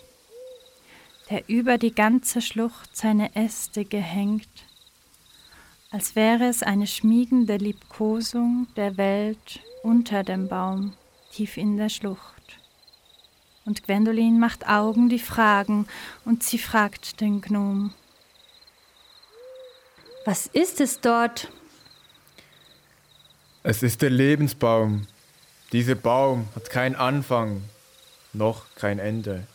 der 1.30 1.48
über 1.48 1.78
die 1.78 1.94
ganze 1.94 2.40
Schlucht 2.40 2.96
seine 2.96 3.34
Äste 3.34 3.84
gehängt, 3.84 4.48
als 5.90 6.16
wäre 6.16 6.46
es 6.46 6.62
eine 6.62 6.86
schmiegende 6.86 7.56
Liebkosung 7.56 8.66
der 8.76 8.96
Welt 8.96 9.60
unter 9.82 10.22
dem 10.22 10.48
Baum, 10.48 10.94
tief 11.32 11.56
in 11.56 11.76
der 11.76 11.88
Schlucht. 11.88 12.58
Und 13.64 13.84
Gwendolin 13.84 14.38
macht 14.38 14.68
Augen, 14.68 15.08
die 15.08 15.18
fragen, 15.18 15.86
und 16.24 16.42
sie 16.42 16.58
fragt 16.58 17.20
den 17.20 17.40
Gnom. 17.40 17.94
Was 20.26 20.46
ist 20.46 20.80
es 20.80 21.00
dort? 21.00 21.50
Es 23.66 23.82
ist 23.82 24.02
der 24.02 24.10
Lebensbaum. 24.10 25.06
Dieser 25.72 25.94
Baum 25.94 26.46
hat 26.54 26.68
keinen 26.68 26.96
Anfang, 26.96 27.62
noch 28.34 28.66
kein 28.74 28.98
Ende. 28.98 29.46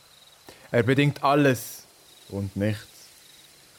Er 0.72 0.82
bedingt 0.82 1.24
alles 1.24 1.84
und 2.30 2.56
nichts. 2.56 2.88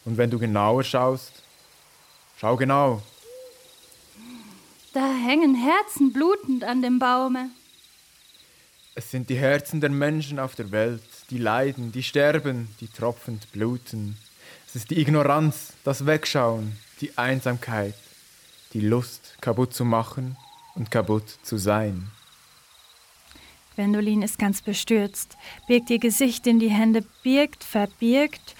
Und 0.04 0.18
wenn 0.18 0.30
du 0.30 0.38
genauer 0.38 0.84
schaust, 0.84 1.32
schau 2.38 2.56
genau. 2.56 3.02
Da 4.92 5.14
hängen 5.16 5.56
Herzen 5.56 6.12
blutend 6.12 6.62
an 6.62 6.80
dem 6.80 7.00
Baume. 7.00 7.50
Es 8.94 9.10
sind 9.10 9.30
die 9.30 9.36
Herzen 9.36 9.80
der 9.80 9.90
Menschen 9.90 10.38
auf 10.38 10.54
der 10.54 10.70
Welt, 10.70 11.02
die 11.30 11.38
leiden, 11.38 11.90
die 11.90 12.04
sterben, 12.04 12.68
die 12.80 12.86
tropfend 12.86 13.50
bluten. 13.50 14.16
Es 14.68 14.76
ist 14.76 14.90
die 14.90 15.00
Ignoranz, 15.00 15.72
das 15.82 16.06
Wegschauen, 16.06 16.76
die 17.00 17.18
Einsamkeit, 17.18 17.94
die 18.72 18.80
Lust, 18.80 19.36
kaputt 19.40 19.74
zu 19.74 19.84
machen 19.84 20.36
und 20.74 20.90
kaputt 20.90 21.28
zu 21.42 21.58
sein. 21.58 22.10
Gwendolin 23.74 24.22
ist 24.22 24.38
ganz 24.38 24.62
bestürzt, 24.62 25.36
birgt 25.66 25.90
ihr 25.90 25.98
Gesicht 25.98 26.46
in 26.46 26.58
die 26.58 26.70
Hände, 26.70 27.04
birgt, 27.22 27.64
verbirgt, 27.64 28.54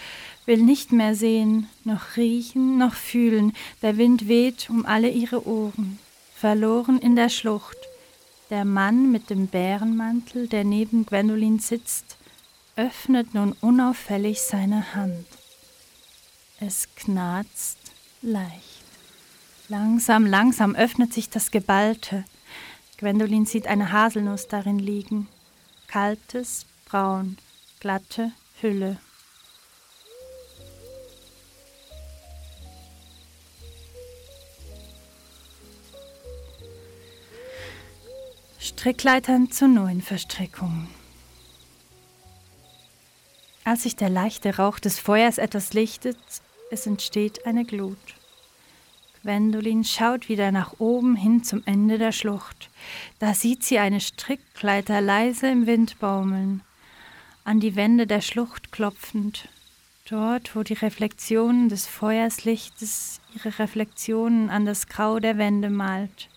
will 0.47 0.63
nicht 0.63 0.93
mehr 0.93 1.15
sehen, 1.15 1.69
noch 1.85 2.17
riechen, 2.17 2.79
noch 2.79 2.95
fühlen. 2.95 3.53
Der 3.83 3.99
Wind 3.99 4.29
weht 4.29 4.71
um 4.71 4.87
alle 4.87 5.11
ihre 5.11 5.47
Ohren, 5.47 5.99
verloren 6.35 6.99
in 6.99 7.17
der 7.17 7.29
Schlucht. 7.29 7.77
Der 8.49 8.65
Mann 8.65 9.13
mit 9.13 9.31
dem 9.31 9.47
Bärenmantel, 9.47 10.49
der 10.49 10.65
neben 10.65 11.07
Gwendolin 11.07 11.59
sitzt, 11.59 12.17
öffnet 12.77 13.35
nun 13.35 13.53
unauffällig 13.61 14.41
seine 14.41 14.95
Hand. 14.95 15.27
Es 16.61 16.89
knarzt 16.97 17.79
leicht. 18.23 18.70
Langsam, 19.71 20.27
langsam 20.27 20.75
öffnet 20.75 21.13
sich 21.13 21.31
das 21.31 21.53
Geballte. 21.53 22.25
Gwendolin 22.97 23.47
sieht 23.47 23.69
eine 23.69 23.93
Haselnuss 23.93 24.49
darin 24.49 24.81
liegen. 24.81 25.29
Kaltes, 25.87 26.67
braun, 26.87 27.39
glatte 27.79 28.33
Hülle. 28.61 28.97
Strickleitern 38.59 39.53
zur 39.53 39.69
neuen 39.69 40.03
Verstrickung. 40.03 40.89
Als 43.63 43.85
sich 43.85 43.95
der 43.95 44.09
leichte 44.09 44.57
Rauch 44.57 44.81
des 44.81 44.99
Feuers 44.99 45.39
etwas 45.39 45.75
lichtet, 45.75 46.19
es 46.73 46.89
entsteht 46.89 47.47
eine 47.47 47.65
Glut. 47.65 48.20
Gwendolin 49.23 49.85
schaut 49.85 50.29
wieder 50.29 50.51
nach 50.51 50.75
oben 50.79 51.15
hin 51.15 51.45
zum 51.45 51.63
Ende 51.67 51.99
der 51.99 52.13
Schlucht. 52.13 52.71
Da 53.19 53.35
sieht 53.35 53.63
sie 53.63 53.79
eine 53.79 54.01
Strickleiter 54.01 55.01
leise 55.01 55.49
im 55.49 55.67
Wind 55.67 55.99
baumeln, 55.99 56.63
an 57.45 57.61
die 57.61 57.77
Wände 57.77 58.07
der 58.07 58.23
Schlucht 58.23 58.73
klopfend. 58.73 59.49
Dort, 60.09 60.57
wo 60.57 60.63
die 60.63 60.75
Reflexionen 60.75 61.69
des 61.69 61.87
Feuerslichtes 61.87 63.21
ihre 63.35 63.59
Reflexionen 63.59 64.51
an 64.51 64.65
das 64.65 64.89
Grau 64.89 65.21
der 65.21 65.39
Wände 65.39 65.71
malt. 65.71 66.29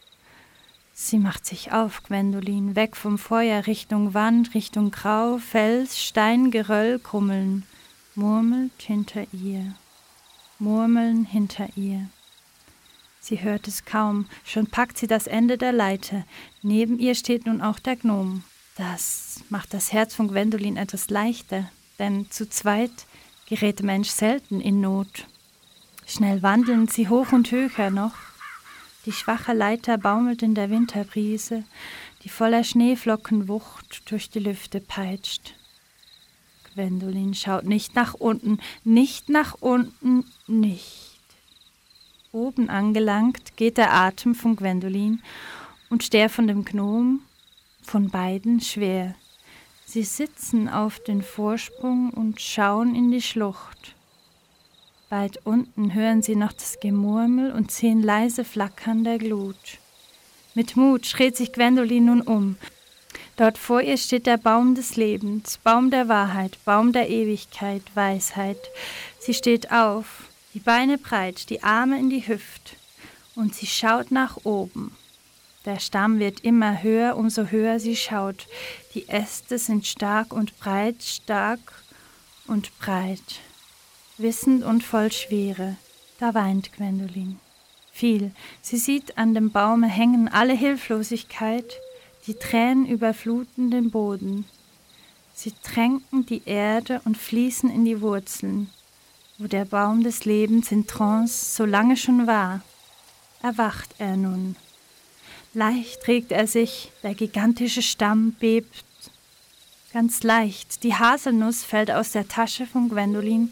Sie 0.93 1.17
macht 1.17 1.45
sich 1.45 1.71
auf, 1.71 2.03
Gwendolin, 2.03 2.75
weg 2.75 2.95
vom 2.95 3.17
Feuer, 3.17 3.65
Richtung 3.65 4.13
Wand, 4.13 4.53
Richtung 4.53 4.91
Grau, 4.91 5.39
Fels, 5.39 6.03
Stein, 6.03 6.51
Geröll, 6.51 6.99
Krummeln, 6.99 7.63
murmelt 8.13 8.73
hinter 8.77 9.25
ihr, 9.33 9.73
murmeln 10.59 11.25
hinter 11.25 11.67
ihr. 11.75 12.09
Sie 13.23 13.41
hört 13.41 13.69
es 13.69 13.85
kaum, 13.85 14.25
schon 14.43 14.67
packt 14.67 14.97
sie 14.97 15.07
das 15.07 15.27
Ende 15.27 15.57
der 15.57 15.71
Leiter. 15.71 16.25
Neben 16.61 16.99
ihr 16.99 17.15
steht 17.15 17.45
nun 17.45 17.61
auch 17.61 17.79
der 17.79 17.95
Gnom. 17.95 18.43
Das 18.75 19.39
macht 19.47 19.73
das 19.73 19.93
Herz 19.93 20.13
von 20.13 20.27
Gwendolin 20.27 20.75
etwas 20.75 21.09
leichter, 21.09 21.71
denn 21.99 22.29
zu 22.31 22.49
zweit 22.49 22.91
gerät 23.47 23.81
Mensch 23.81 24.09
selten 24.09 24.59
in 24.59 24.81
Not. 24.81 25.25
Schnell 26.05 26.43
wandeln 26.43 26.89
sie 26.89 27.07
hoch 27.07 27.31
und 27.31 27.49
höher 27.49 27.91
noch. 27.91 28.15
Die 29.05 29.13
schwache 29.13 29.53
Leiter 29.53 29.97
baumelt 29.97 30.43
in 30.43 30.53
der 30.53 30.69
Winterbrise, 30.69 31.63
die 32.25 32.29
voller 32.29 32.65
Schneeflocken 32.65 33.47
Wucht 33.47 34.11
durch 34.11 34.31
die 34.31 34.39
Lüfte 34.39 34.81
peitscht. 34.81 35.53
Gwendolin 36.73 37.33
schaut 37.33 37.63
nicht 37.63 37.95
nach 37.95 38.15
unten, 38.15 38.59
nicht 38.83 39.29
nach 39.29 39.55
unten, 39.61 40.25
nicht 40.45 41.02
Oben 42.33 42.67
angelangt 42.67 43.57
geht 43.57 43.77
der 43.77 43.93
Atem 43.93 44.33
von 44.33 44.55
Gwendolin 44.55 45.21
und 45.91 46.13
der 46.13 46.29
von 46.29 46.47
dem 46.47 46.65
Gnom, 46.65 47.21
von 47.83 48.09
beiden 48.09 48.59
schwer. 48.59 49.13
Sie 49.85 50.01
sitzen 50.01 50.67
auf 50.67 50.99
den 50.99 51.21
Vorsprung 51.21 52.09
und 52.09 52.41
schauen 52.41 52.95
in 52.95 53.11
die 53.11 53.21
Schlucht. 53.21 53.93
Weit 55.09 55.41
unten 55.43 55.93
hören 55.93 56.23
sie 56.23 56.35
noch 56.35 56.53
das 56.53 56.79
Gemurmel 56.79 57.51
und 57.51 57.69
sehen 57.69 58.01
leise 58.01 58.43
Flackern 58.43 59.03
der 59.03 59.19
Glut. 59.19 59.77
Mit 60.55 60.75
Mut 60.75 61.13
dreht 61.15 61.37
sich 61.37 61.53
Gwendolin 61.53 62.05
nun 62.05 62.21
um. 62.21 62.55
Dort 63.37 63.59
vor 63.59 63.81
ihr 63.81 63.97
steht 63.97 64.25
der 64.25 64.37
Baum 64.37 64.73
des 64.73 64.95
Lebens, 64.95 65.59
Baum 65.59 65.91
der 65.91 66.07
Wahrheit, 66.07 66.57
Baum 66.65 66.93
der 66.93 67.11
Ewigkeit, 67.11 67.83
Weisheit. 67.93 68.57
Sie 69.19 69.35
steht 69.35 69.71
auf, 69.71 70.32
die 70.53 70.59
Beine 70.59 70.97
breit, 70.97 71.49
die 71.49 71.63
Arme 71.63 71.99
in 71.99 72.09
die 72.09 72.27
Hüft, 72.27 72.75
und 73.35 73.55
sie 73.55 73.67
schaut 73.67 74.11
nach 74.11 74.37
oben. 74.43 74.95
Der 75.65 75.79
Stamm 75.79 76.19
wird 76.19 76.41
immer 76.41 76.83
höher, 76.83 77.15
umso 77.15 77.45
höher 77.45 77.79
sie 77.79 77.95
schaut. 77.95 78.47
Die 78.93 79.07
Äste 79.09 79.57
sind 79.57 79.87
stark 79.87 80.33
und 80.33 80.59
breit, 80.59 81.01
stark 81.01 81.83
und 82.47 82.77
breit 82.79 83.41
wissend 84.17 84.63
und 84.63 84.83
voll 84.83 85.11
Schwere. 85.11 85.77
Da 86.19 86.33
weint 86.33 86.73
Gwendolin. 86.73 87.39
Viel. 87.91 88.31
Sie 88.61 88.77
sieht 88.77 89.17
an 89.17 89.33
dem 89.33 89.51
Baume 89.51 89.87
hängen 89.87 90.27
alle 90.27 90.53
Hilflosigkeit, 90.53 91.79
die 92.25 92.35
Tränen 92.35 92.87
überfluten 92.87 93.69
den 93.69 93.91
Boden. 93.91 94.45
Sie 95.33 95.51
tränken 95.63 96.25
die 96.25 96.43
Erde 96.45 97.01
und 97.05 97.17
fließen 97.17 97.69
in 97.69 97.85
die 97.85 98.01
Wurzeln, 98.01 98.69
wo 99.37 99.47
der 99.47 99.65
Baum 99.65 100.03
des 100.03 100.25
Lebens 100.25 100.71
in 100.71 100.87
Trance 100.87 101.55
so 101.55 101.65
lange 101.65 101.97
schon 101.97 102.27
war. 102.27 102.61
Erwacht 103.41 103.95
er 103.97 104.15
nun. 104.15 104.55
Leicht 105.53 106.07
regt 106.07 106.31
er 106.31 106.47
sich, 106.47 106.91
der 107.03 107.13
gigantische 107.13 107.81
Stamm 107.81 108.31
bebt. 108.39 108.83
Ganz 109.91 110.23
leicht, 110.23 110.83
die 110.83 110.95
Haselnuss 110.95 111.63
fällt 111.63 111.91
aus 111.91 112.11
der 112.11 112.27
Tasche 112.27 112.65
von 112.65 112.89
Gwendolin 112.89 113.51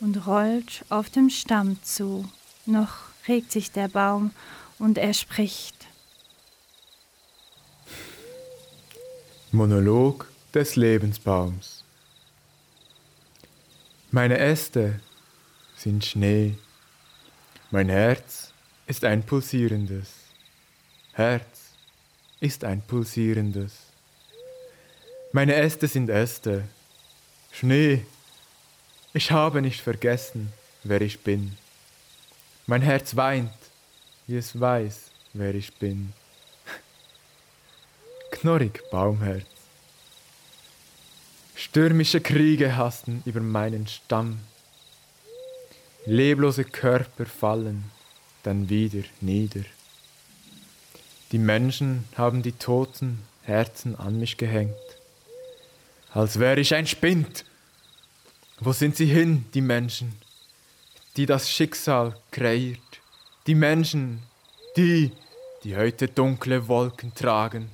und 0.00 0.26
rollt 0.26 0.84
auf 0.88 1.10
dem 1.10 1.30
Stamm 1.30 1.82
zu. 1.82 2.28
Noch 2.66 2.94
regt 3.26 3.50
sich 3.50 3.72
der 3.72 3.88
Baum 3.88 4.30
und 4.78 4.98
er 4.98 5.14
spricht. 5.14 5.86
Monolog 9.50 10.30
des 10.54 10.76
Lebensbaums. 10.76 11.84
Meine 14.10 14.38
Äste 14.38 15.00
sind 15.82 16.04
Schnee, 16.04 16.56
mein 17.70 17.88
Herz 17.88 18.52
ist 18.86 19.04
ein 19.04 19.22
pulsierendes, 19.22 20.08
Herz 21.12 21.72
ist 22.40 22.64
ein 22.64 22.82
pulsierendes. 22.82 23.72
Meine 25.32 25.54
Äste 25.54 25.88
sind 25.88 26.08
Äste, 26.08 26.64
Schnee 27.52 28.04
ich 29.14 29.30
habe 29.30 29.60
nicht 29.60 29.82
vergessen, 29.82 30.52
wer 30.84 31.02
ich 31.02 31.20
bin. 31.20 31.58
Mein 32.66 32.80
Herz 32.80 33.14
weint, 33.14 33.52
wie 34.26 34.38
es 34.38 34.58
weiß, 34.58 35.10
wer 35.34 35.54
ich 35.54 35.74
bin. 35.74 36.14
Knorrig 38.30 38.82
Baumherz. 38.90 39.44
Stürmische 41.54 42.22
Kriege 42.22 42.74
hasten 42.74 43.22
über 43.26 43.40
meinen 43.40 43.86
Stamm. 43.86 44.40
Leblose 46.04 46.64
Körper 46.64 47.26
fallen 47.26 47.84
dann 48.42 48.68
wieder 48.68 49.04
nieder. 49.20 49.62
Die 51.30 51.38
Menschen 51.38 52.04
haben 52.16 52.42
die 52.42 52.52
toten 52.52 53.20
Herzen 53.42 53.96
an 53.96 54.18
mich 54.18 54.36
gehängt, 54.36 54.74
als 56.12 56.38
wäre 56.38 56.60
ich 56.60 56.74
ein 56.74 56.86
Spind 56.86 57.44
wo 58.64 58.72
sind 58.72 58.94
sie 58.94 59.06
hin, 59.06 59.44
die 59.54 59.60
Menschen, 59.60 60.12
die 61.16 61.26
das 61.26 61.50
Schicksal 61.50 62.14
kreiert? 62.30 62.78
Die 63.48 63.56
Menschen, 63.56 64.22
die, 64.76 65.10
die 65.64 65.76
heute 65.76 66.06
dunkle 66.06 66.68
Wolken 66.68 67.12
tragen. 67.12 67.70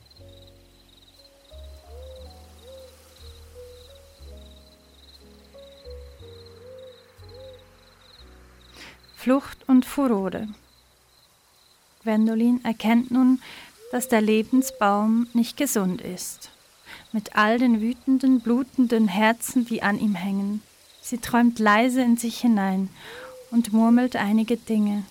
Flucht 9.29 9.69
und 9.69 9.85
Furore. 9.85 10.49
Gwendolin 12.03 12.65
erkennt 12.65 13.11
nun, 13.11 13.43
dass 13.93 14.09
der 14.09 14.23
Lebensbaum 14.23 15.27
nicht 15.35 15.59
gesund 15.59 16.01
ist, 16.01 16.49
mit 17.13 17.37
all 17.37 17.59
den 17.59 17.83
wütenden, 17.83 18.41
blutenden 18.41 19.07
Herzen, 19.07 19.67
die 19.67 19.83
an 19.83 20.01
ihm 20.01 20.15
hängen. 20.15 20.63
Sie 21.03 21.19
träumt 21.19 21.59
leise 21.59 22.01
in 22.01 22.17
sich 22.17 22.41
hinein 22.41 22.89
und 23.51 23.75
murmelt 23.75 24.17
einige 24.17 24.57
Dinge. 24.57 25.05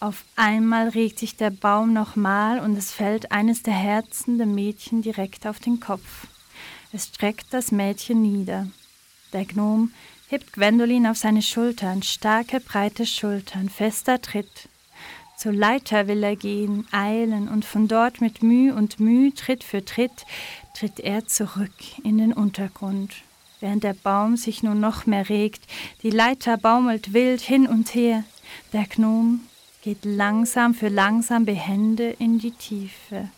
Auf 0.00 0.24
einmal 0.34 0.88
regt 0.88 1.18
sich 1.18 1.36
der 1.36 1.50
Baum 1.50 1.92
nochmal 1.92 2.60
und 2.60 2.78
es 2.78 2.92
fällt 2.92 3.30
eines 3.30 3.62
der 3.62 3.74
Herzen 3.74 4.38
dem 4.38 4.54
Mädchen 4.54 5.02
direkt 5.02 5.46
auf 5.46 5.58
den 5.58 5.80
Kopf. 5.80 6.28
Es 6.94 7.08
streckt 7.08 7.48
das 7.50 7.72
Mädchen 7.72 8.22
nieder. 8.22 8.68
Der 9.34 9.44
Gnom 9.44 9.92
hebt 10.28 10.52
Gwendolin 10.52 11.06
auf 11.06 11.16
seine 11.16 11.42
Schultern, 11.42 12.02
starke, 12.02 12.60
breite 12.60 13.06
Schultern, 13.06 13.68
fester 13.68 14.22
Tritt. 14.22 14.68
Zur 15.36 15.52
Leiter 15.52 16.08
will 16.08 16.22
er 16.22 16.36
gehen, 16.36 16.86
eilen, 16.90 17.48
und 17.48 17.64
von 17.64 17.88
dort 17.88 18.20
mit 18.20 18.42
Mühe 18.42 18.74
und 18.74 19.00
Mühe, 19.00 19.34
Tritt 19.34 19.64
für 19.64 19.84
Tritt, 19.84 20.26
tritt 20.74 21.00
er 21.00 21.26
zurück 21.26 21.72
in 22.02 22.18
den 22.18 22.32
Untergrund 22.32 23.14
während 23.60 23.84
der 23.84 23.94
Baum 23.94 24.36
sich 24.36 24.62
nun 24.62 24.80
noch 24.80 25.06
mehr 25.06 25.28
regt. 25.28 25.62
Die 26.02 26.10
Leiter 26.10 26.56
baumelt 26.56 27.12
wild 27.12 27.40
hin 27.40 27.66
und 27.66 27.94
her. 27.94 28.24
Der 28.72 28.84
Gnom 28.84 29.40
geht 29.82 30.04
langsam 30.04 30.74
für 30.74 30.88
langsam 30.88 31.44
behende 31.44 32.10
in 32.18 32.38
die 32.38 32.52
Tiefe. 32.52 33.28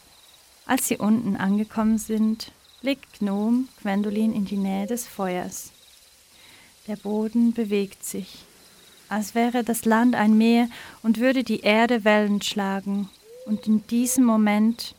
Als 0.67 0.89
sie 0.89 0.97
unten 0.97 1.37
angekommen 1.37 1.99
sind, 1.99 2.53
blickt 2.81 3.19
Gnom 3.19 3.69
Gwendolin 3.83 4.33
in 4.33 4.45
die 4.45 4.57
Nähe 4.57 4.87
des 4.87 5.07
Feuers. 5.07 5.73
Der 6.91 6.97
Boden 6.97 7.53
bewegt 7.53 8.05
sich, 8.05 8.41
als 9.09 9.37
wäre 9.37 9.63
das 9.63 9.85
Land 9.85 10.17
ein 10.17 10.37
Meer 10.37 10.69
und 11.05 11.21
würde 11.21 11.45
die 11.45 11.61
Erde 11.61 12.03
Wellen 12.05 12.43
schlagen. 12.43 13.09
Und 13.47 13.69
in 13.69 13.87
diesem 13.87 14.25
Moment 14.25 14.97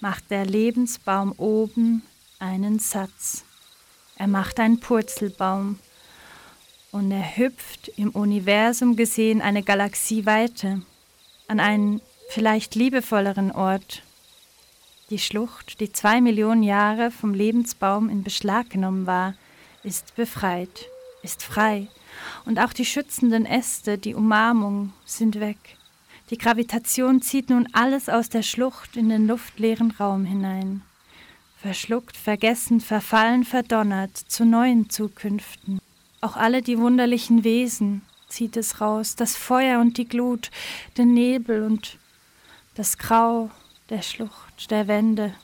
macht 0.00 0.30
der 0.30 0.46
Lebensbaum 0.46 1.32
oben 1.36 2.02
einen 2.38 2.78
Satz. 2.78 3.44
Er 4.16 4.26
macht 4.26 4.58
einen 4.58 4.80
Purzelbaum 4.80 5.78
und 6.92 7.10
er 7.10 7.36
hüpft 7.36 7.88
im 7.98 8.08
Universum 8.08 8.96
gesehen 8.96 9.42
eine 9.42 9.62
Galaxie 9.62 10.24
weiter, 10.24 10.80
an 11.46 11.60
einen 11.60 12.00
vielleicht 12.30 12.74
liebevolleren 12.74 13.52
Ort. 13.52 14.02
Die 15.10 15.18
Schlucht, 15.18 15.80
die 15.80 15.92
zwei 15.92 16.22
Millionen 16.22 16.62
Jahre 16.62 17.10
vom 17.10 17.34
Lebensbaum 17.34 18.08
in 18.08 18.22
Beschlag 18.22 18.70
genommen 18.70 19.06
war, 19.06 19.34
ist 19.82 20.16
befreit, 20.16 20.86
ist 21.22 21.42
frei. 21.42 21.88
Und 22.44 22.58
auch 22.58 22.72
die 22.72 22.84
schützenden 22.84 23.46
Äste, 23.46 23.98
die 23.98 24.14
Umarmung 24.14 24.92
sind 25.04 25.40
weg. 25.40 25.58
Die 26.30 26.38
Gravitation 26.38 27.22
zieht 27.22 27.50
nun 27.50 27.68
alles 27.72 28.08
aus 28.08 28.28
der 28.28 28.42
Schlucht 28.42 28.96
in 28.96 29.08
den 29.08 29.26
luftleeren 29.26 29.92
Raum 29.92 30.24
hinein 30.24 30.82
verschluckt, 31.60 32.16
vergessen, 32.16 32.80
verfallen, 32.80 33.44
verdonnert 33.44 34.16
zu 34.16 34.44
neuen 34.44 34.90
Zukünften. 34.90 35.80
Auch 36.20 36.36
alle 36.36 36.62
die 36.62 36.78
wunderlichen 36.78 37.44
Wesen 37.44 38.02
zieht 38.28 38.56
es 38.56 38.80
raus, 38.80 39.16
das 39.16 39.36
Feuer 39.36 39.80
und 39.80 39.98
die 39.98 40.08
Glut, 40.08 40.50
den 40.96 41.14
Nebel 41.14 41.62
und 41.64 41.98
das 42.74 42.98
Grau 42.98 43.50
der 43.90 44.02
Schlucht, 44.02 44.70
der 44.70 44.86
Wände, 44.86 45.34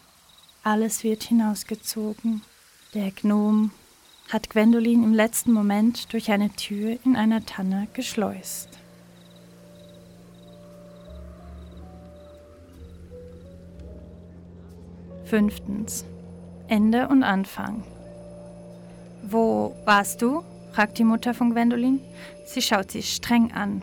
alles 0.63 1.03
wird 1.03 1.25
hinausgezogen. 1.25 2.43
Der 2.95 3.11
Gnom 3.11 3.73
hat 4.31 4.51
Gwendolin 4.51 5.05
im 5.05 5.15
letzten 5.15 5.53
Moment 5.53 6.13
durch 6.13 6.31
eine 6.31 6.51
Tür 6.51 6.99
in 7.05 7.17
einer 7.17 7.45
Tanne 7.45 7.89
geschleust. 7.93 8.69
Fünftens. 15.25 16.05
Ende 16.69 17.09
und 17.09 17.23
Anfang. 17.23 17.85
Wo 19.23 19.75
warst 19.85 20.23
du? 20.23 20.43
fragt 20.73 20.99
die 20.99 21.05
Mutter 21.05 21.35
von 21.35 21.51
Gwendolin. 21.51 22.01
Sie 22.47 22.61
schaut 22.61 22.91
sie 22.91 23.03
streng 23.03 23.53
an. 23.53 23.83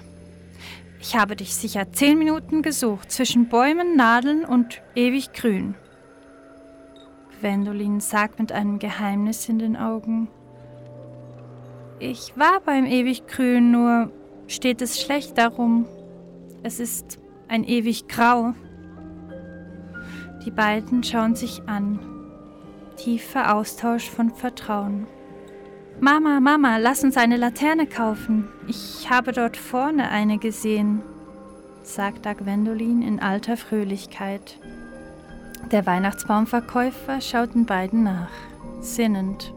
Ich 1.00 1.16
habe 1.16 1.36
dich 1.36 1.56
sicher 1.56 1.92
zehn 1.92 2.20
Minuten 2.20 2.62
gesucht, 2.62 3.12
zwischen 3.12 3.50
Bäumen, 3.50 3.96
Nadeln 3.96 4.46
und 4.46 4.82
ewig 4.94 5.34
grün. 5.34 5.76
Gwendolin 7.42 8.00
sagt 8.00 8.40
mit 8.40 8.52
einem 8.52 8.78
Geheimnis 8.78 9.50
in 9.50 9.58
den 9.58 9.76
Augen. 9.76 10.28
Ich 12.00 12.38
war 12.38 12.60
beim 12.64 12.86
ewig 12.86 13.26
grün, 13.26 13.72
nur 13.72 14.12
steht 14.48 14.82
es 14.82 15.02
schlecht 15.02 15.40
darum. 15.40 15.88
Es 16.62 16.80
ist 16.80 17.20
ein 17.48 17.64
ewig 17.64 18.08
Grau. 18.08 18.54
Die 20.46 20.52
beiden 20.52 21.04
schauen 21.04 21.36
sich 21.36 21.68
an. 21.68 22.00
Tiefer 22.98 23.56
Austausch 23.56 24.08
von 24.08 24.30
Vertrauen. 24.30 25.08
Mama, 26.00 26.40
Mama, 26.40 26.78
lass 26.78 27.04
uns 27.04 27.18
eine 27.18 27.38
Laterne 27.38 27.88
kaufen. 27.88 28.50
Ich 28.68 29.10
habe 29.10 29.32
dort 29.32 29.58
vorne 29.58 30.10
eine 30.10 30.38
gesehen, 30.38 31.02
sagt 31.82 32.24
Gwendolin 32.38 33.02
in 33.02 33.20
alter 33.20 33.58
Fröhlichkeit. 33.58 34.60
Der 35.70 35.86
Weihnachtsbaumverkäufer 35.86 37.22
schaut 37.22 37.54
den 37.54 37.66
beiden 37.66 38.04
nach, 38.04 38.32
sinnend. 38.80 39.54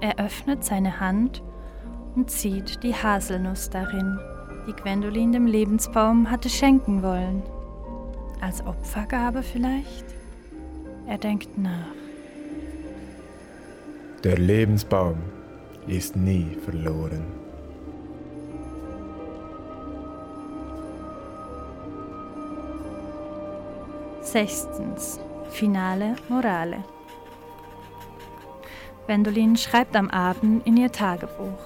Er 0.00 0.18
öffnet 0.18 0.64
seine 0.64 1.00
Hand 1.00 1.42
und 2.14 2.30
zieht 2.30 2.82
die 2.82 2.94
Haselnuss 2.94 3.68
darin, 3.68 4.18
die 4.66 4.72
Gwendolin 4.72 5.32
dem 5.32 5.46
Lebensbaum 5.46 6.30
hatte 6.30 6.48
schenken 6.48 7.02
wollen. 7.02 7.42
Als 8.40 8.64
Opfergabe 8.64 9.42
vielleicht? 9.42 10.06
Er 11.06 11.18
denkt 11.18 11.58
nach. 11.58 11.94
Der 14.24 14.38
Lebensbaum 14.38 15.16
ist 15.86 16.16
nie 16.16 16.56
verloren. 16.64 17.24
Sechstens. 24.22 25.18
Finale 25.50 26.16
Morale. 26.28 26.84
Gwendolin 29.06 29.56
schreibt 29.56 29.96
am 29.96 30.08
Abend 30.08 30.66
in 30.66 30.76
ihr 30.76 30.92
Tagebuch. 30.92 31.58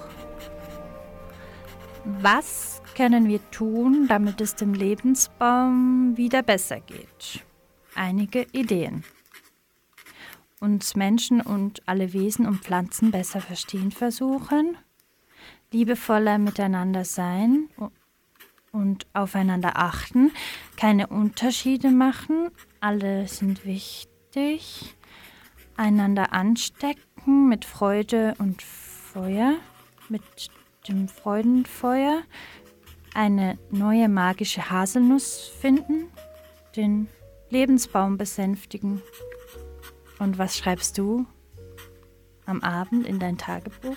Was 2.04 2.82
können 2.96 3.28
wir 3.28 3.40
tun, 3.50 4.06
damit 4.08 4.40
es 4.40 4.54
dem 4.54 4.74
Lebensbaum 4.74 6.16
wieder 6.16 6.42
besser 6.42 6.80
geht? 6.80 7.44
Einige 7.94 8.46
Ideen. 8.52 9.04
Uns 10.60 10.96
Menschen 10.96 11.40
und 11.40 11.82
alle 11.86 12.12
Wesen 12.12 12.46
und 12.46 12.64
Pflanzen 12.64 13.10
besser 13.10 13.40
verstehen 13.40 13.90
versuchen, 13.90 14.76
liebevoller 15.72 16.38
miteinander 16.38 17.04
sein 17.04 17.68
und 18.74 19.06
aufeinander 19.12 19.76
achten, 19.76 20.32
keine 20.76 21.06
Unterschiede 21.06 21.90
machen, 21.90 22.50
alle 22.80 23.28
sind 23.28 23.64
wichtig, 23.64 24.96
einander 25.76 26.32
anstecken 26.32 27.48
mit 27.48 27.64
Freude 27.64 28.34
und 28.38 28.62
Feuer, 28.62 29.54
mit 30.08 30.22
dem 30.88 31.08
Freudenfeuer, 31.08 32.22
eine 33.14 33.58
neue 33.70 34.08
magische 34.08 34.70
Haselnuss 34.70 35.50
finden, 35.60 36.08
den 36.74 37.08
Lebensbaum 37.50 38.18
besänftigen. 38.18 39.00
Und 40.18 40.36
was 40.36 40.58
schreibst 40.58 40.98
du 40.98 41.26
am 42.44 42.60
Abend 42.60 43.06
in 43.06 43.20
dein 43.20 43.38
Tagebuch? 43.38 43.96